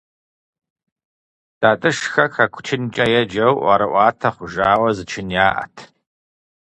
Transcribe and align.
ТатӀышхэ 1.59 2.25
«хэку 2.33 2.61
чынкӏэ» 2.65 3.05
еджэу, 3.19 3.55
ӀуэрыӀуатэ 3.63 4.29
хъужауэ 4.35 4.89
зы 4.95 5.03
чын 5.09 5.27
яӀэт. 5.45 5.75